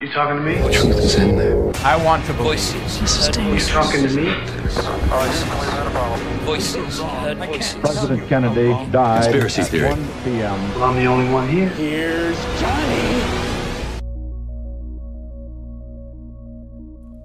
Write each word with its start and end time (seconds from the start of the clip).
You 0.00 0.12
talking 0.12 0.36
to 0.36 0.42
me? 0.42 0.54
The 0.62 0.70
truth 0.70 0.98
is 0.98 1.16
in 1.16 1.36
there. 1.36 1.72
I 1.84 1.96
want 1.96 2.24
to 2.26 2.32
voices. 2.34 3.00
This 3.00 3.18
is 3.18 3.28
dangerous. 3.30 3.66
You 3.66 3.74
talking 3.74 4.06
to 4.06 4.14
me? 4.14 4.30
Voices. 6.46 7.00
Voices. 7.00 7.74
President 7.80 8.28
Kennedy 8.28 8.68
died 8.92 9.24
Conspiracy 9.24 9.62
at 9.62 9.66
theory. 9.66 9.88
1 9.88 10.08
p.m. 10.22 10.74
Well, 10.74 10.84
I'm 10.84 10.94
the 10.94 11.06
only 11.06 11.28
one 11.34 11.48
here. 11.48 12.32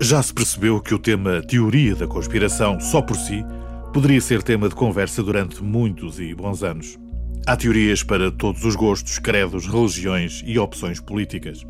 Já 0.02 0.24
se 0.24 0.34
percebeu 0.34 0.82
que 0.82 0.96
o 0.96 1.00
tema 1.00 1.44
teoria 1.44 1.94
da 1.94 2.08
conspiração, 2.08 2.80
só 2.80 3.04
por 3.04 3.18
si, 3.18 3.46
poderia 3.94 4.20
ser 4.20 4.42
tema 4.42 4.68
de 4.68 4.74
conversa 4.74 5.22
durante 5.22 5.62
muitos 5.62 6.20
e 6.20 6.34
bons 6.34 6.64
anos. 6.64 6.98
Há 7.46 7.56
teorias 7.56 8.02
para 8.02 8.32
todos 8.32 8.66
os 8.66 8.76
gostos, 8.76 9.20
credos, 9.20 9.68
religiões 9.68 10.42
e 10.44 10.58
opções 10.58 11.00
políticas. 11.00 11.64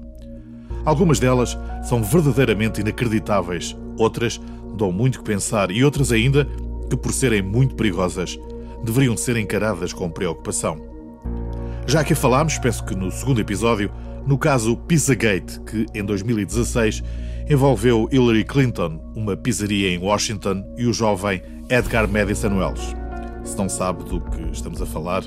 Algumas 0.86 1.20
delas 1.20 1.58
são 1.84 2.04
verdadeiramente 2.04 2.82
inacreditáveis, 2.82 3.76
outras 3.98 4.40
dão 4.76 4.92
muito 4.92 5.20
que 5.20 5.26
pensar 5.26 5.72
e 5.72 5.84
outras 5.84 6.12
ainda, 6.12 6.48
que 6.90 6.98
por 6.98 7.14
serem 7.14 7.42
muito 7.42 7.76
perigosas, 7.76 8.38
deveriam 8.84 9.16
ser 9.16 9.38
encaradas 9.38 9.94
com 9.94 10.10
preocupação. 10.10 10.78
Já 11.88 12.02
aqui 12.02 12.16
falámos, 12.16 12.58
penso 12.58 12.84
que 12.84 12.96
no 12.96 13.12
segundo 13.12 13.40
episódio, 13.40 13.92
no 14.26 14.38
caso 14.38 14.76
Pizzagate, 14.76 15.60
que 15.62 15.86
em 15.94 16.04
2016 16.04 17.04
envolveu 17.50 18.08
Hillary 18.12 18.44
Clinton, 18.44 19.00
uma 19.16 19.36
pizzaria 19.36 19.90
em 19.90 19.98
Washington, 19.98 20.64
e 20.78 20.86
o 20.86 20.94
jovem 20.94 21.42
Edgar 21.70 22.08
Madison 22.10 22.58
Wells. 22.58 22.96
Se 23.44 23.58
não 23.58 23.68
sabe 23.68 24.04
do 24.06 24.22
que 24.22 24.42
estamos 24.52 24.82
a 24.82 24.86
falar, 24.86 25.24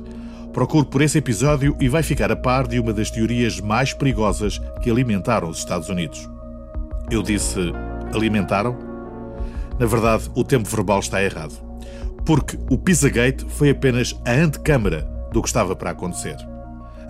procure 0.56 0.86
por 0.86 1.02
esse 1.02 1.18
episódio 1.18 1.76
e 1.78 1.86
vai 1.86 2.02
ficar 2.02 2.32
a 2.32 2.34
par 2.34 2.66
de 2.66 2.80
uma 2.80 2.90
das 2.90 3.10
teorias 3.10 3.60
mais 3.60 3.92
perigosas 3.92 4.58
que 4.82 4.90
alimentaram 4.90 5.50
os 5.50 5.58
Estados 5.58 5.90
Unidos. 5.90 6.26
Eu 7.10 7.22
disse 7.22 7.60
alimentaram? 8.14 8.74
Na 9.78 9.84
verdade, 9.84 10.30
o 10.34 10.42
tempo 10.42 10.66
verbal 10.66 11.00
está 11.00 11.22
errado. 11.22 11.52
Porque 12.24 12.58
o 12.70 12.78
Pizzagate 12.78 13.44
foi 13.50 13.68
apenas 13.68 14.18
a 14.26 14.32
antecâmara 14.32 15.02
do 15.30 15.42
que 15.42 15.48
estava 15.48 15.76
para 15.76 15.90
acontecer. 15.90 16.36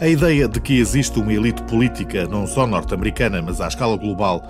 A 0.00 0.08
ideia 0.08 0.48
de 0.48 0.60
que 0.60 0.80
existe 0.80 1.16
uma 1.16 1.32
elite 1.32 1.62
política, 1.62 2.26
não 2.26 2.48
só 2.48 2.66
norte-americana, 2.66 3.40
mas 3.40 3.60
à 3.60 3.68
escala 3.68 3.96
global, 3.96 4.42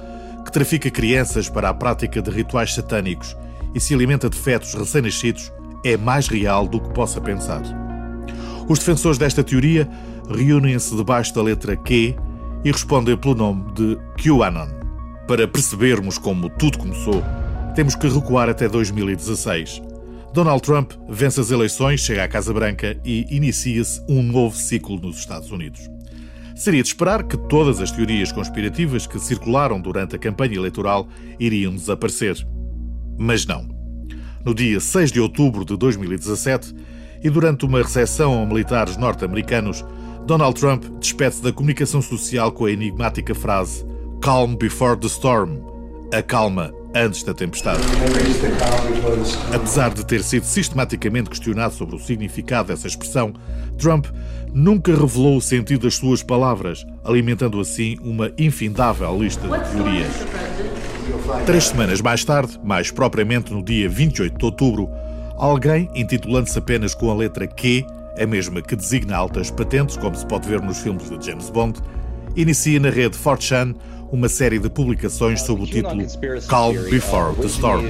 que 0.42 0.50
trafica 0.50 0.90
crianças 0.90 1.50
para 1.50 1.68
a 1.68 1.74
prática 1.74 2.22
de 2.22 2.30
rituais 2.30 2.72
satânicos 2.72 3.36
e 3.74 3.78
se 3.78 3.92
alimenta 3.92 4.30
de 4.30 4.38
fetos 4.38 4.72
recém-nascidos, 4.72 5.52
é 5.84 5.98
mais 5.98 6.28
real 6.28 6.66
do 6.66 6.80
que 6.80 6.88
possa 6.94 7.20
pensar. 7.20 7.85
Os 8.68 8.80
defensores 8.80 9.16
desta 9.16 9.44
teoria 9.44 9.88
reúnem-se 10.28 10.94
debaixo 10.96 11.34
da 11.34 11.42
letra 11.42 11.76
Q 11.76 12.16
e 12.64 12.72
respondem 12.72 13.16
pelo 13.16 13.34
nome 13.34 13.72
de 13.72 13.96
QAnon. 14.20 14.68
Para 15.28 15.46
percebermos 15.46 16.18
como 16.18 16.48
tudo 16.50 16.78
começou, 16.78 17.22
temos 17.76 17.94
que 17.94 18.08
recuar 18.08 18.48
até 18.48 18.68
2016. 18.68 19.82
Donald 20.32 20.62
Trump 20.62 20.92
vence 21.08 21.40
as 21.40 21.50
eleições, 21.50 22.00
chega 22.00 22.24
à 22.24 22.28
Casa 22.28 22.52
Branca 22.52 22.98
e 23.04 23.26
inicia-se 23.30 24.02
um 24.08 24.22
novo 24.22 24.56
ciclo 24.56 24.98
nos 25.00 25.18
Estados 25.18 25.50
Unidos. 25.50 25.88
Seria 26.56 26.82
de 26.82 26.88
esperar 26.88 27.22
que 27.22 27.36
todas 27.36 27.80
as 27.80 27.92
teorias 27.92 28.32
conspirativas 28.32 29.06
que 29.06 29.18
circularam 29.20 29.80
durante 29.80 30.16
a 30.16 30.18
campanha 30.18 30.56
eleitoral 30.56 31.06
iriam 31.38 31.74
desaparecer. 31.74 32.36
Mas 33.18 33.46
não. 33.46 33.68
No 34.44 34.54
dia 34.54 34.80
6 34.80 35.12
de 35.12 35.20
outubro 35.20 35.64
de 35.64 35.76
2017, 35.76 36.74
e 37.26 37.30
durante 37.30 37.64
uma 37.64 37.82
recepção 37.82 38.40
a 38.40 38.46
militares 38.46 38.96
norte-americanos, 38.96 39.84
Donald 40.26 40.54
Trump 40.60 40.84
despede-se 41.00 41.42
da 41.42 41.52
comunicação 41.52 42.00
social 42.00 42.52
com 42.52 42.66
a 42.66 42.70
enigmática 42.70 43.34
frase 43.34 43.84
Calm 44.22 44.54
before 44.54 44.96
the 44.96 45.08
storm. 45.08 45.58
Acalma 46.12 46.72
antes 46.94 47.24
da 47.24 47.34
tempestade. 47.34 47.82
Apesar 49.52 49.92
de 49.92 50.06
ter 50.06 50.22
sido 50.22 50.44
sistematicamente 50.44 51.28
questionado 51.28 51.74
sobre 51.74 51.96
o 51.96 51.98
significado 51.98 52.68
dessa 52.68 52.86
expressão, 52.86 53.34
Trump 53.76 54.06
nunca 54.54 54.94
revelou 54.94 55.36
o 55.36 55.42
sentido 55.42 55.82
das 55.82 55.96
suas 55.96 56.22
palavras, 56.22 56.86
alimentando 57.04 57.58
assim 57.58 57.96
uma 58.02 58.30
infindável 58.38 59.20
lista 59.20 59.48
de 59.48 59.70
teorias. 59.72 60.12
Três 61.44 61.64
semanas 61.64 62.00
mais 62.00 62.24
tarde, 62.24 62.56
mais 62.62 62.92
propriamente 62.92 63.52
no 63.52 63.64
dia 63.64 63.88
28 63.88 64.38
de 64.38 64.44
outubro, 64.44 64.88
alguém, 65.36 65.90
intitulando-se 65.94 66.58
apenas 66.58 66.94
com 66.94 67.10
a 67.10 67.14
letra 67.14 67.46
Q, 67.46 67.86
a 68.18 68.26
mesma 68.26 68.62
que 68.62 68.74
designa 68.74 69.16
altas 69.16 69.50
patentes, 69.50 69.96
como 69.96 70.14
se 70.14 70.26
pode 70.26 70.48
ver 70.48 70.60
nos 70.62 70.78
filmes 70.78 71.10
de 71.10 71.26
James 71.26 71.50
Bond, 71.50 71.80
inicia 72.34 72.80
na 72.80 72.90
rede 72.90 73.16
4chan 73.18 73.74
uma 74.10 74.28
série 74.28 74.58
de 74.58 74.70
publicações 74.70 75.42
sob 75.42 75.62
o 75.62 75.66
título 75.66 76.04
Calm 76.48 76.74
Before 76.90 77.34
the 77.34 77.46
Storm, 77.46 77.84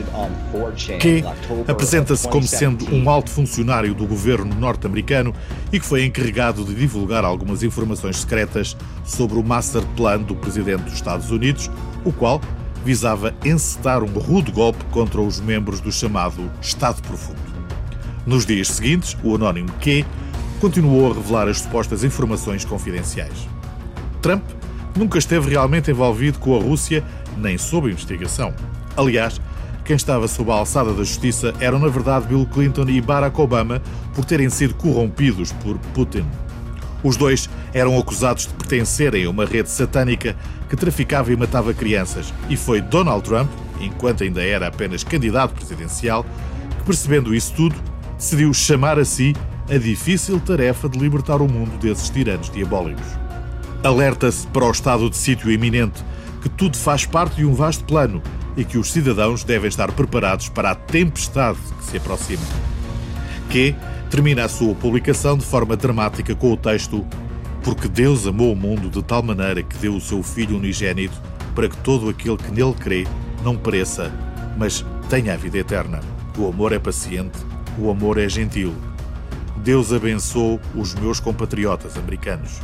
que 0.98 1.22
apresenta-se 1.68 2.26
como 2.28 2.46
sendo 2.46 2.92
um 2.94 3.08
alto 3.10 3.30
funcionário 3.30 3.94
do 3.94 4.06
governo 4.06 4.54
norte-americano 4.54 5.34
e 5.72 5.78
que 5.78 5.84
foi 5.84 6.04
encarregado 6.04 6.64
de 6.64 6.74
divulgar 6.74 7.24
algumas 7.24 7.62
informações 7.62 8.18
secretas 8.18 8.76
sobre 9.04 9.38
o 9.38 9.42
master 9.42 9.82
plan 9.96 10.18
do 10.18 10.34
presidente 10.34 10.84
dos 10.84 10.94
Estados 10.94 11.30
Unidos, 11.30 11.70
o 12.04 12.12
qual 12.12 12.40
visava 12.86 13.34
encetar 13.44 14.04
um 14.04 14.18
rude 14.18 14.52
golpe 14.52 14.84
contra 14.92 15.20
os 15.20 15.40
membros 15.40 15.80
do 15.80 15.90
chamado 15.90 16.48
Estado 16.62 17.02
Profundo. 17.02 17.40
Nos 18.24 18.46
dias 18.46 18.68
seguintes, 18.68 19.16
o 19.24 19.34
anónimo 19.34 19.72
Q 19.80 20.04
continuou 20.60 21.10
a 21.10 21.14
revelar 21.14 21.48
as 21.48 21.58
supostas 21.58 22.04
informações 22.04 22.64
confidenciais. 22.64 23.48
Trump 24.22 24.44
nunca 24.96 25.18
esteve 25.18 25.50
realmente 25.50 25.90
envolvido 25.90 26.38
com 26.38 26.56
a 26.56 26.62
Rússia 26.62 27.02
nem 27.36 27.58
sob 27.58 27.90
investigação. 27.90 28.54
Aliás, 28.96 29.40
quem 29.84 29.96
estava 29.96 30.28
sob 30.28 30.52
a 30.52 30.54
alçada 30.54 30.92
da 30.92 31.02
justiça 31.02 31.52
eram, 31.58 31.80
na 31.80 31.88
verdade, 31.88 32.28
Bill 32.28 32.46
Clinton 32.46 32.88
e 32.88 33.00
Barack 33.00 33.40
Obama 33.40 33.82
por 34.14 34.24
terem 34.24 34.48
sido 34.48 34.74
corrompidos 34.74 35.50
por 35.50 35.76
Putin. 35.92 36.24
Os 37.06 37.16
dois 37.16 37.48
eram 37.72 37.96
acusados 37.96 38.48
de 38.48 38.54
pertencerem 38.54 39.26
a 39.26 39.30
uma 39.30 39.46
rede 39.46 39.70
satânica 39.70 40.34
que 40.68 40.74
traficava 40.74 41.32
e 41.32 41.36
matava 41.36 41.72
crianças, 41.72 42.34
e 42.50 42.56
foi 42.56 42.80
Donald 42.80 43.22
Trump, 43.22 43.48
enquanto 43.80 44.24
ainda 44.24 44.42
era 44.42 44.66
apenas 44.66 45.04
candidato 45.04 45.54
presidencial, 45.54 46.26
que, 46.76 46.84
percebendo 46.84 47.32
isso 47.32 47.52
tudo, 47.54 47.76
decidiu 48.18 48.52
chamar 48.52 48.98
a 48.98 49.04
si 49.04 49.36
a 49.70 49.78
difícil 49.78 50.40
tarefa 50.40 50.88
de 50.88 50.98
libertar 50.98 51.40
o 51.40 51.46
mundo 51.46 51.78
desses 51.78 52.10
tiranos 52.10 52.50
diabólicos. 52.50 53.06
Alerta-se 53.84 54.44
para 54.48 54.64
o 54.64 54.70
estado 54.72 55.08
de 55.08 55.16
sítio 55.16 55.48
iminente, 55.48 56.02
que 56.42 56.48
tudo 56.48 56.76
faz 56.76 57.06
parte 57.06 57.36
de 57.36 57.44
um 57.44 57.54
vasto 57.54 57.84
plano 57.84 58.20
e 58.56 58.64
que 58.64 58.78
os 58.78 58.90
cidadãos 58.90 59.44
devem 59.44 59.68
estar 59.68 59.92
preparados 59.92 60.48
para 60.48 60.72
a 60.72 60.74
tempestade 60.74 61.58
que 61.78 61.84
se 61.84 61.98
aproxima. 61.98 62.42
Que 63.48 63.76
termina 64.10 64.44
a 64.44 64.48
sua 64.48 64.74
publicação 64.74 65.36
de 65.36 65.44
forma 65.44 65.76
dramática 65.76 66.34
com 66.34 66.52
o 66.52 66.56
texto 66.56 67.06
Porque 67.62 67.88
Deus 67.88 68.26
amou 68.26 68.52
o 68.52 68.56
mundo 68.56 68.88
de 68.88 69.02
tal 69.02 69.22
maneira 69.22 69.62
que 69.62 69.76
deu 69.78 69.96
o 69.96 70.00
seu 70.00 70.22
Filho 70.22 70.56
unigênito 70.56 71.20
para 71.54 71.68
que 71.68 71.76
todo 71.78 72.08
aquele 72.08 72.36
que 72.36 72.52
nele 72.52 72.74
crê 72.74 73.06
não 73.42 73.56
pereça, 73.56 74.12
mas 74.58 74.84
tenha 75.08 75.32
a 75.32 75.36
vida 75.36 75.58
eterna. 75.58 76.00
O 76.36 76.48
amor 76.48 76.72
é 76.72 76.78
paciente, 76.78 77.38
o 77.78 77.90
amor 77.90 78.18
é 78.18 78.28
gentil. 78.28 78.74
Deus 79.56 79.92
abençoe 79.92 80.60
os 80.74 80.94
meus 80.94 81.18
compatriotas 81.18 81.96
americanos. 81.96 82.60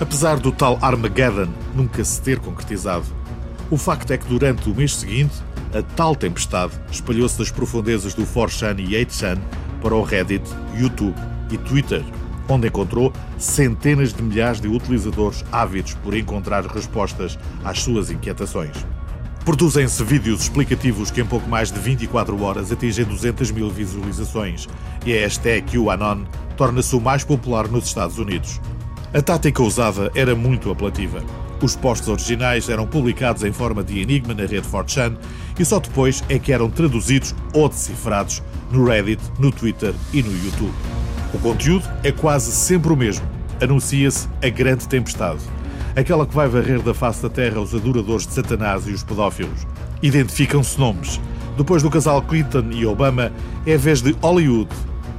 Apesar 0.00 0.38
do 0.38 0.52
tal 0.52 0.78
Armageddon 0.80 1.48
nunca 1.74 2.04
se 2.04 2.22
ter 2.22 2.38
concretizado, 2.38 3.06
o 3.70 3.76
facto 3.76 4.12
é 4.12 4.18
que 4.18 4.26
durante 4.26 4.70
o 4.70 4.74
mês 4.74 4.94
seguinte, 4.94 5.34
a 5.74 5.82
tal 5.82 6.14
tempestade 6.14 6.72
espalhou-se 6.90 7.36
das 7.36 7.50
profundezas 7.50 8.14
do 8.14 8.24
4chan 8.24 8.78
e 8.78 8.92
8chan 8.92 9.38
para 9.82 9.94
o 9.94 10.02
Reddit, 10.02 10.48
YouTube 10.76 11.14
e 11.50 11.58
Twitter, 11.58 12.04
onde 12.48 12.68
encontrou 12.68 13.12
centenas 13.38 14.12
de 14.12 14.22
milhares 14.22 14.60
de 14.60 14.68
utilizadores 14.68 15.44
ávidos 15.50 15.94
por 15.94 16.14
encontrar 16.16 16.64
respostas 16.66 17.38
às 17.64 17.80
suas 17.80 18.10
inquietações. 18.10 18.86
Produzem-se 19.44 20.02
vídeos 20.02 20.42
explicativos 20.42 21.10
que 21.10 21.20
em 21.20 21.24
pouco 21.24 21.48
mais 21.48 21.70
de 21.70 21.78
24 21.78 22.42
horas 22.42 22.72
atingem 22.72 23.04
200 23.04 23.52
mil 23.52 23.70
visualizações 23.70 24.68
e 25.04 25.16
a 25.16 25.20
hashtag 25.20 25.70
QAnon 25.70 26.24
torna-se 26.56 26.96
o 26.96 27.00
mais 27.00 27.22
popular 27.22 27.68
nos 27.68 27.86
Estados 27.86 28.18
Unidos. 28.18 28.60
A 29.14 29.22
tática 29.22 29.62
usada 29.62 30.10
era 30.16 30.34
muito 30.34 30.68
apelativa. 30.70 31.22
Os 31.62 31.74
posts 31.74 32.08
originais 32.08 32.68
eram 32.68 32.86
publicados 32.86 33.42
em 33.42 33.52
forma 33.52 33.82
de 33.82 33.98
enigma 33.98 34.34
na 34.34 34.42
rede 34.42 34.68
4chan 34.68 35.16
e 35.58 35.64
só 35.64 35.78
depois 35.78 36.22
é 36.28 36.38
que 36.38 36.52
eram 36.52 36.70
traduzidos 36.70 37.34
ou 37.54 37.68
decifrados 37.68 38.42
no 38.70 38.84
Reddit, 38.84 39.22
no 39.38 39.50
Twitter 39.50 39.94
e 40.12 40.22
no 40.22 40.32
YouTube. 40.44 40.74
O 41.32 41.38
conteúdo 41.38 41.88
é 42.02 42.12
quase 42.12 42.52
sempre 42.52 42.92
o 42.92 42.96
mesmo. 42.96 43.26
Anuncia-se 43.60 44.28
a 44.42 44.48
grande 44.50 44.86
tempestade. 44.86 45.40
Aquela 45.96 46.26
que 46.26 46.34
vai 46.34 46.46
varrer 46.46 46.82
da 46.82 46.92
face 46.92 47.22
da 47.22 47.30
terra 47.30 47.58
os 47.58 47.74
adoradores 47.74 48.26
de 48.26 48.34
Satanás 48.34 48.86
e 48.86 48.92
os 48.92 49.02
pedófilos. 49.02 49.66
Identificam-se 50.02 50.78
nomes. 50.78 51.18
Depois 51.56 51.82
do 51.82 51.88
casal 51.88 52.20
Clinton 52.20 52.66
e 52.70 52.84
Obama, 52.84 53.32
é 53.64 53.74
a 53.74 53.78
vez 53.78 54.02
de 54.02 54.14
Hollywood, 54.20 54.68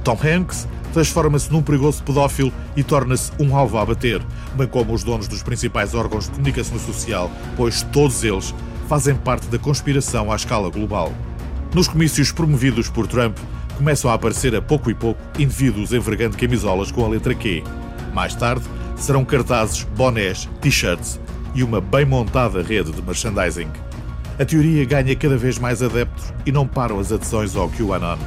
Tom 0.04 0.18
Hanks 0.22 0.66
transforma-se 0.92 1.52
num 1.52 1.62
perigoso 1.62 2.02
pedófilo 2.02 2.52
e 2.76 2.82
torna-se 2.82 3.30
um 3.38 3.56
alvo 3.56 3.78
a 3.78 3.84
bater, 3.84 4.22
bem 4.54 4.66
como 4.66 4.92
os 4.92 5.04
donos 5.04 5.28
dos 5.28 5.42
principais 5.42 5.94
órgãos 5.94 6.24
de 6.24 6.30
comunicação 6.32 6.78
social, 6.78 7.30
pois 7.56 7.82
todos 7.82 8.24
eles 8.24 8.54
fazem 8.88 9.14
parte 9.14 9.46
da 9.48 9.58
conspiração 9.58 10.32
à 10.32 10.36
escala 10.36 10.70
global. 10.70 11.12
Nos 11.74 11.86
comícios 11.86 12.32
promovidos 12.32 12.88
por 12.88 13.06
Trump, 13.06 13.36
começam 13.76 14.10
a 14.10 14.14
aparecer 14.14 14.56
a 14.56 14.62
pouco 14.62 14.90
e 14.90 14.94
pouco 14.94 15.20
indivíduos 15.38 15.92
envergando 15.92 16.36
camisolas 16.36 16.90
com 16.90 17.04
a 17.04 17.08
letra 17.08 17.34
Q. 17.34 17.62
Mais 18.12 18.34
tarde, 18.34 18.64
serão 18.96 19.24
cartazes, 19.24 19.84
bonés, 19.96 20.48
t-shirts 20.60 21.20
e 21.54 21.62
uma 21.62 21.80
bem 21.80 22.04
montada 22.04 22.62
rede 22.62 22.90
de 22.90 23.02
merchandising. 23.02 23.68
A 24.38 24.44
teoria 24.44 24.84
ganha 24.84 25.14
cada 25.14 25.36
vez 25.36 25.58
mais 25.58 25.82
adeptos 25.82 26.32
e 26.46 26.52
não 26.52 26.66
param 26.66 26.98
as 26.98 27.12
adesões 27.12 27.54
ao 27.54 27.68
QAnon. 27.68 28.18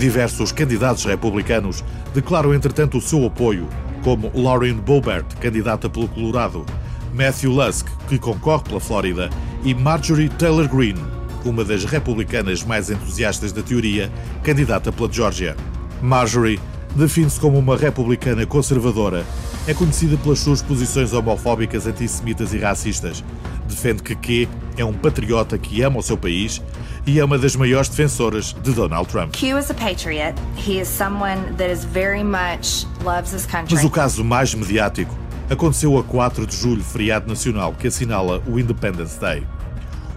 Diversos 0.00 0.50
candidatos 0.50 1.04
republicanos 1.04 1.84
declaram, 2.14 2.54
entretanto, 2.54 2.96
o 2.96 3.02
seu 3.02 3.26
apoio, 3.26 3.68
como 4.02 4.32
Lauren 4.34 4.76
Boebert, 4.76 5.36
candidata 5.38 5.90
pelo 5.90 6.08
Colorado, 6.08 6.64
Matthew 7.12 7.52
Lusk, 7.52 7.86
que 8.08 8.18
concorre 8.18 8.64
pela 8.64 8.80
Flórida, 8.80 9.28
e 9.62 9.74
Marjorie 9.74 10.30
Taylor 10.30 10.66
Greene, 10.66 11.04
uma 11.44 11.62
das 11.66 11.84
republicanas 11.84 12.64
mais 12.64 12.88
entusiastas 12.88 13.52
da 13.52 13.60
teoria, 13.60 14.10
candidata 14.42 14.90
pela 14.90 15.12
Geórgia. 15.12 15.54
Marjorie 16.00 16.58
define-se 16.96 17.38
como 17.38 17.58
uma 17.58 17.76
republicana 17.76 18.46
conservadora. 18.46 19.22
É 19.66 19.74
conhecida 19.74 20.16
pelas 20.16 20.38
suas 20.38 20.62
posições 20.62 21.12
homofóbicas, 21.12 21.86
antissemitas 21.86 22.54
e 22.54 22.58
racistas. 22.58 23.22
Defende 23.68 24.02
que 24.02 24.16
Q 24.16 24.48
é 24.76 24.84
um 24.84 24.92
patriota 24.92 25.58
que 25.58 25.82
ama 25.82 25.98
o 25.98 26.02
seu 26.02 26.16
país 26.16 26.62
e 27.06 27.20
é 27.20 27.24
uma 27.24 27.38
das 27.38 27.54
maiores 27.54 27.88
defensoras 27.88 28.56
de 28.62 28.72
Donald 28.72 29.08
Trump. 29.08 29.32
Q 29.32 29.58
is 29.58 29.70
a 29.70 29.74
patriot. 29.74 30.34
He 30.56 30.80
is 30.80 30.88
someone 30.88 31.54
that 31.58 31.70
is 31.70 31.84
very 31.84 32.24
much 32.24 32.86
loves 33.04 33.32
his 33.32 33.44
country. 33.44 33.74
Mas 33.74 33.84
o 33.84 33.90
caso 33.90 34.24
mais 34.24 34.54
mediático 34.54 35.14
aconteceu 35.50 35.98
a 35.98 36.02
4 36.02 36.46
de 36.46 36.56
julho, 36.56 36.82
feriado 36.82 37.28
nacional 37.28 37.74
que 37.74 37.86
assinala 37.86 38.42
o 38.46 38.58
Independence 38.58 39.20
Day. 39.20 39.46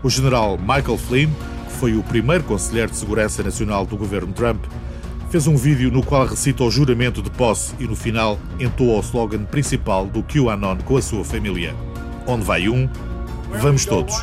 O 0.02 0.10
general 0.10 0.58
Michael 0.58 0.98
Flynn, 0.98 1.30
que 1.68 1.74
foi 1.80 1.96
o 1.96 2.04
primeiro 2.04 2.44
conselheiro 2.46 2.92
de 2.92 2.98
segurança 2.98 3.44
nacional 3.44 3.86
do 3.86 3.98
governo 3.98 4.32
Trump, 4.32 4.64
fez 5.34 5.48
um 5.48 5.58
vídeo 5.58 5.90
no 5.90 6.04
qual 6.04 6.28
recita 6.28 6.64
o 6.64 6.70
juramento 6.70 7.20
de 7.20 7.32
posse 7.32 7.74
e 7.80 7.86
no 7.86 7.96
final 7.96 8.38
entoa 8.60 9.00
o 9.00 9.00
slogan 9.00 9.44
principal 9.46 10.06
do 10.06 10.22
QAnon 10.22 10.78
com 10.86 10.96
a 10.96 11.02
sua 11.02 11.26
família. 11.26 11.74
Onde 12.28 12.46
vai 12.46 12.70
um, 12.70 12.88
vamos 13.50 13.84
todos. 13.84 14.14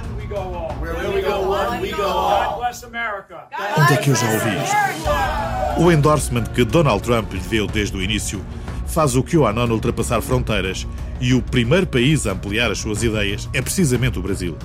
Onde 3.77 3.93
é 3.93 3.97
que 3.97 4.11
eu 4.11 4.15
já 4.15 4.31
ouvi 4.31 4.51
isto? 4.63 5.83
O 5.83 5.91
endorsement 5.91 6.45
que 6.45 6.65
Donald 6.65 7.03
Trump 7.03 7.33
lhe 7.33 7.41
deu 7.41 7.67
desde 7.67 7.97
o 7.97 8.01
início 8.01 8.41
faz 8.87 9.17
o 9.17 9.25
QAnon 9.25 9.69
ultrapassar 9.69 10.23
fronteiras 10.23 10.87
e 11.21 11.35
o 11.35 11.43
primeiro 11.43 11.89
país 11.89 12.25
a 12.25 12.35
ampliar 12.35 12.71
as 12.71 12.79
suas 12.79 13.03
ideias 13.03 13.49
é 13.53 13.61
precisamente 13.61 14.17
o 14.17 14.23
Brasil. 14.23 14.57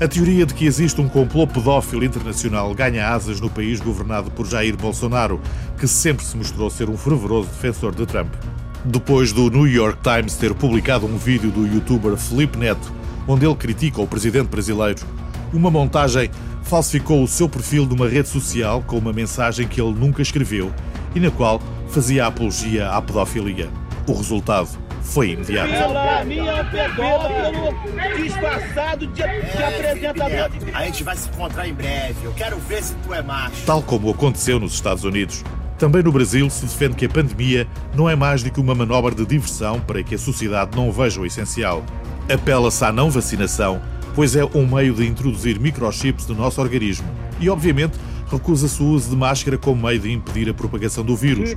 A 0.00 0.06
teoria 0.06 0.46
de 0.46 0.54
que 0.54 0.64
existe 0.64 1.00
um 1.00 1.08
complô 1.08 1.44
pedófilo 1.44 2.04
internacional 2.04 2.72
ganha 2.72 3.08
asas 3.08 3.40
no 3.40 3.50
país 3.50 3.80
governado 3.80 4.30
por 4.30 4.46
Jair 4.46 4.76
Bolsonaro, 4.76 5.40
que 5.76 5.88
sempre 5.88 6.24
se 6.24 6.36
mostrou 6.36 6.70
ser 6.70 6.88
um 6.88 6.96
fervoroso 6.96 7.48
defensor 7.48 7.92
de 7.92 8.06
Trump. 8.06 8.32
Depois 8.84 9.32
do 9.32 9.50
New 9.50 9.66
York 9.66 9.98
Times 10.00 10.36
ter 10.36 10.54
publicado 10.54 11.04
um 11.04 11.18
vídeo 11.18 11.50
do 11.50 11.66
youtuber 11.66 12.16
Felipe 12.16 12.56
Neto, 12.56 12.92
onde 13.26 13.44
ele 13.44 13.56
critica 13.56 14.00
o 14.00 14.06
presidente 14.06 14.46
brasileiro, 14.46 15.04
uma 15.52 15.68
montagem 15.68 16.30
falsificou 16.62 17.20
o 17.24 17.26
seu 17.26 17.48
perfil 17.48 17.84
de 17.84 17.94
uma 17.94 18.08
rede 18.08 18.28
social 18.28 18.84
com 18.86 18.98
uma 18.98 19.12
mensagem 19.12 19.66
que 19.66 19.80
ele 19.80 19.98
nunca 19.98 20.22
escreveu 20.22 20.72
e 21.12 21.18
na 21.18 21.32
qual 21.32 21.60
fazia 21.88 22.24
apologia 22.24 22.88
à 22.90 23.02
pedofilia. 23.02 23.68
O 24.06 24.12
resultado 24.12 24.68
foi 25.08 25.30
imediato. 25.30 25.72
Ela 25.72 26.24
minha 26.24 26.50
é 26.50 26.62
um 26.62 26.70
pedófilo 26.70 28.22
disfarçado 28.22 29.06
de, 29.06 29.22
de 29.22 29.62
apresentador 29.62 30.50
de... 30.50 30.70
A 30.74 30.84
gente 30.84 31.02
vai 31.02 31.16
se 31.16 31.28
encontrar 31.30 31.66
em 31.66 31.74
breve. 31.74 32.16
Eu 32.24 32.32
quero 32.32 32.58
ver 32.58 32.82
se 32.82 32.94
tu 32.96 33.14
é 33.14 33.22
macho. 33.22 33.64
Tal 33.64 33.82
como 33.82 34.10
aconteceu 34.10 34.60
nos 34.60 34.74
Estados 34.74 35.04
Unidos, 35.04 35.42
também 35.78 36.02
no 36.02 36.12
Brasil 36.12 36.48
se 36.50 36.66
defende 36.66 36.94
que 36.94 37.06
a 37.06 37.08
pandemia 37.08 37.66
não 37.94 38.08
é 38.08 38.14
mais 38.14 38.42
do 38.42 38.50
que 38.50 38.60
uma 38.60 38.74
manobra 38.74 39.14
de 39.14 39.24
diversão 39.24 39.80
para 39.80 40.02
que 40.02 40.14
a 40.14 40.18
sociedade 40.18 40.76
não 40.76 40.92
veja 40.92 41.20
o 41.20 41.26
essencial. 41.26 41.82
Apela-se 42.32 42.84
à 42.84 42.92
não 42.92 43.10
vacinação, 43.10 43.80
pois 44.14 44.36
é 44.36 44.44
um 44.44 44.66
meio 44.66 44.92
de 44.92 45.06
introduzir 45.06 45.58
microchips 45.58 46.26
no 46.26 46.34
nosso 46.34 46.60
organismo 46.60 47.08
e, 47.40 47.48
obviamente, 47.48 47.98
recusa-se 48.30 48.82
o 48.82 48.86
uso 48.86 49.10
de 49.10 49.16
máscara 49.16 49.56
como 49.56 49.86
meio 49.86 49.98
de 49.98 50.12
impedir 50.12 50.48
a 50.50 50.54
propagação 50.54 51.04
do 51.04 51.16
vírus. 51.16 51.54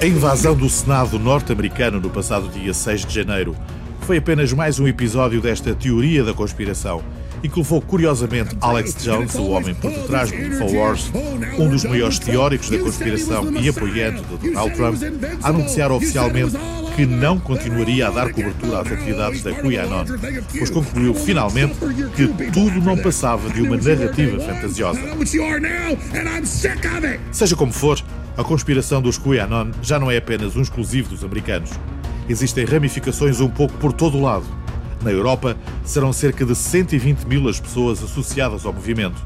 A 0.00 0.06
invasão 0.06 0.54
do 0.54 0.68
Senado 0.68 1.18
norte-americano 1.18 2.00
no 2.00 2.10
passado 2.10 2.48
dia 2.48 2.74
6 2.74 3.04
de 3.04 3.14
janeiro 3.14 3.56
foi 4.00 4.18
apenas 4.18 4.52
mais 4.52 4.80
um 4.80 4.88
episódio 4.88 5.40
desta 5.40 5.74
teoria 5.74 6.24
da 6.24 6.32
conspiração 6.32 7.02
e 7.42 7.48
que 7.48 7.58
levou 7.58 7.80
curiosamente 7.80 8.56
Alex 8.60 8.96
Jones, 9.02 9.34
o 9.34 9.48
homem 9.48 9.74
por 9.74 9.90
detrás 9.90 10.30
do 10.30 10.36
Infowars, 10.36 11.12
um 11.58 11.68
dos 11.68 11.84
maiores 11.84 12.18
teóricos 12.18 12.70
da 12.70 12.78
conspiração 12.78 13.52
e 13.52 13.68
apoiante 13.68 14.22
de 14.22 14.50
Donald 14.50 14.74
Trump, 14.74 14.96
a 15.42 15.48
anunciar 15.48 15.92
oficialmente 15.92 16.56
que 16.98 17.06
não 17.06 17.38
continuaria 17.38 18.08
a 18.08 18.10
dar 18.10 18.32
cobertura 18.32 18.80
às 18.80 18.90
atividades 18.90 19.40
da 19.44 19.52
QAnon, 19.52 20.04
pois 20.50 20.68
concluiu 20.68 21.14
finalmente 21.14 21.76
que 22.16 22.26
tudo 22.50 22.80
não 22.80 22.98
passava 22.98 23.48
de 23.50 23.62
uma 23.62 23.76
narrativa 23.76 24.40
fantasiosa. 24.40 25.00
Seja 27.30 27.54
como 27.54 27.72
for, 27.72 28.02
a 28.36 28.42
conspiração 28.42 29.00
dos 29.00 29.16
QAnon 29.16 29.70
já 29.80 29.96
não 29.96 30.10
é 30.10 30.16
apenas 30.16 30.56
um 30.56 30.60
exclusivo 30.60 31.10
dos 31.10 31.22
americanos. 31.22 31.70
Existem 32.28 32.64
ramificações 32.64 33.38
um 33.38 33.48
pouco 33.48 33.74
por 33.74 33.92
todo 33.92 34.18
o 34.18 34.22
lado. 34.22 34.46
Na 35.00 35.12
Europa, 35.12 35.56
serão 35.84 36.12
cerca 36.12 36.44
de 36.44 36.56
120 36.56 37.26
mil 37.26 37.48
as 37.48 37.60
pessoas 37.60 38.02
associadas 38.02 38.66
ao 38.66 38.72
movimento. 38.72 39.24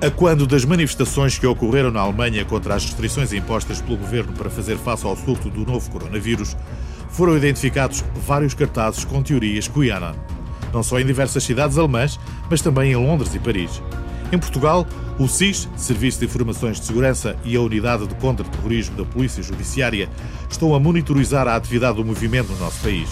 A 0.00 0.10
quando 0.10 0.46
das 0.46 0.64
manifestações 0.64 1.36
que 1.36 1.46
ocorreram 1.46 1.90
na 1.90 2.00
Alemanha 2.00 2.44
contra 2.44 2.76
as 2.76 2.84
restrições 2.84 3.32
impostas 3.32 3.82
pelo 3.82 3.98
governo 3.98 4.32
para 4.32 4.48
fazer 4.48 4.78
face 4.78 5.04
ao 5.04 5.16
surto 5.16 5.50
do 5.50 5.66
novo 5.70 5.90
coronavírus, 5.90 6.56
foram 7.10 7.36
identificados 7.36 8.04
vários 8.26 8.54
cartazes 8.54 9.04
com 9.04 9.22
teorias 9.22 9.68
QAnon, 9.68 10.14
não 10.72 10.82
só 10.82 10.98
em 10.98 11.06
diversas 11.06 11.42
cidades 11.42 11.78
alemãs, 11.78 12.18
mas 12.48 12.60
também 12.60 12.92
em 12.92 12.96
Londres 12.96 13.34
e 13.34 13.38
Paris. 13.38 13.82
Em 14.32 14.38
Portugal, 14.38 14.86
o 15.18 15.26
SIS, 15.26 15.68
Serviço 15.76 16.20
de 16.20 16.26
Informações 16.26 16.78
de 16.78 16.86
Segurança, 16.86 17.36
e 17.44 17.56
a 17.56 17.60
Unidade 17.60 18.06
de 18.06 18.14
Contra-Terrorismo 18.14 18.96
da 18.96 19.04
Polícia 19.04 19.42
Judiciária 19.42 20.08
estão 20.48 20.74
a 20.74 20.78
monitorizar 20.78 21.48
a 21.48 21.56
atividade 21.56 21.96
do 21.96 22.04
movimento 22.04 22.52
no 22.52 22.58
nosso 22.58 22.80
país. 22.80 23.08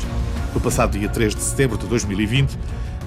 No 0.54 0.60
passado 0.60 0.96
dia 0.96 1.08
3 1.08 1.34
de 1.34 1.42
setembro 1.42 1.76
de 1.76 1.86
2020, 1.86 2.56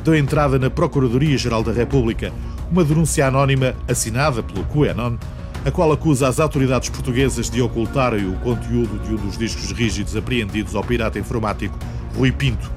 deu 0.04 0.14
entrada 0.14 0.60
na 0.60 0.70
Procuradoria-Geral 0.70 1.64
da 1.64 1.72
República 1.72 2.34
uma 2.70 2.84
denúncia 2.84 3.28
anónima 3.28 3.76
assinada 3.88 4.44
pelo 4.44 4.66
QAnon, 4.66 5.18
a 5.64 5.70
qual 5.70 5.92
acusa 5.92 6.28
as 6.28 6.40
autoridades 6.40 6.90
portuguesas 6.90 7.50
de 7.50 7.62
ocultarem 7.62 8.28
o 8.28 8.34
conteúdo 8.40 9.00
de 9.00 9.14
um 9.14 9.18
dos 9.18 9.38
discos 9.38 9.72
rígidos 9.72 10.16
apreendidos 10.16 10.76
ao 10.76 10.84
pirata 10.84 11.20
informático 11.20 11.78
Rui 12.16 12.32
Pinto, 12.32 12.72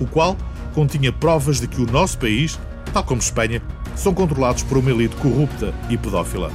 o 0.00 0.06
qual 0.06 0.36
continha 0.72 1.12
provas 1.12 1.60
de 1.60 1.66
que 1.66 1.80
o 1.80 1.90
nosso 1.90 2.16
país, 2.18 2.58
tal 2.92 3.02
como 3.02 3.20
Espanha, 3.20 3.60
são 3.96 4.14
controlados 4.14 4.62
por 4.62 4.78
uma 4.78 4.90
elite 4.90 5.16
corrupta 5.16 5.74
e 5.90 5.96
pedófila. 5.96 6.52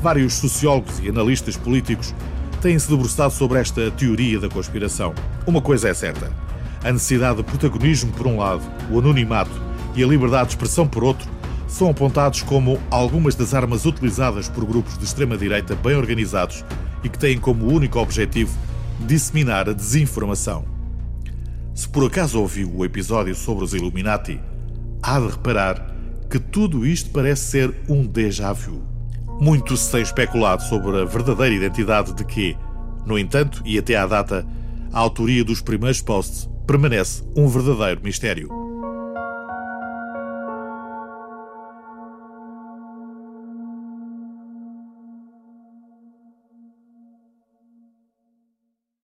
Vários 0.00 0.34
sociólogos 0.34 0.98
e 1.00 1.08
analistas 1.10 1.56
políticos 1.56 2.14
têm-se 2.62 2.88
debruçado 2.88 3.34
sobre 3.34 3.58
esta 3.58 3.90
teoria 3.90 4.40
da 4.40 4.48
conspiração. 4.48 5.14
Uma 5.46 5.60
coisa 5.60 5.90
é 5.90 5.94
certa: 5.94 6.32
a 6.82 6.90
necessidade 6.90 7.36
de 7.36 7.42
protagonismo 7.42 8.10
por 8.12 8.26
um 8.26 8.38
lado, 8.38 8.62
o 8.90 8.98
anonimato 8.98 9.60
e 9.94 10.02
a 10.02 10.06
liberdade 10.06 10.48
de 10.48 10.54
expressão 10.54 10.88
por 10.88 11.04
outro 11.04 11.28
são 11.72 11.88
apontados 11.88 12.42
como 12.42 12.78
algumas 12.90 13.34
das 13.34 13.54
armas 13.54 13.86
utilizadas 13.86 14.46
por 14.46 14.64
grupos 14.64 14.98
de 14.98 15.04
extrema-direita 15.04 15.74
bem 15.74 15.96
organizados 15.96 16.64
e 17.02 17.08
que 17.08 17.18
têm 17.18 17.38
como 17.38 17.66
único 17.66 17.98
objetivo 17.98 18.56
disseminar 19.00 19.68
a 19.68 19.72
desinformação. 19.72 20.66
Se 21.74 21.88
por 21.88 22.06
acaso 22.06 22.38
ouviu 22.38 22.70
o 22.76 22.84
episódio 22.84 23.34
sobre 23.34 23.64
os 23.64 23.72
Illuminati, 23.72 24.38
há 25.02 25.18
de 25.18 25.28
reparar 25.28 25.96
que 26.30 26.38
tudo 26.38 26.86
isto 26.86 27.10
parece 27.10 27.50
ser 27.50 27.74
um 27.88 28.06
déjà 28.06 28.52
vu. 28.52 28.82
Muito 29.40 29.74
se 29.74 29.90
tem 29.90 30.02
especulado 30.02 30.62
sobre 30.64 31.00
a 31.00 31.04
verdadeira 31.06 31.54
identidade 31.54 32.12
de 32.12 32.24
que, 32.24 32.54
no 33.06 33.18
entanto, 33.18 33.62
e 33.64 33.78
até 33.78 33.96
à 33.96 34.06
data, 34.06 34.46
a 34.92 34.98
autoria 34.98 35.42
dos 35.42 35.62
primeiros 35.62 36.02
posts 36.02 36.48
permanece 36.66 37.24
um 37.34 37.48
verdadeiro 37.48 38.02
mistério. 38.04 38.61